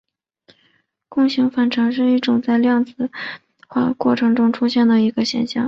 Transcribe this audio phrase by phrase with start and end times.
[1.07, 3.11] 共形反常是一种在量子
[3.67, 5.59] 化过程中出现的一个现象。